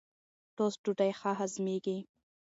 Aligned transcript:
ټوسټ 0.55 0.79
ډوډۍ 0.83 1.11
ښه 1.19 1.31
هضمېږي. 1.39 1.97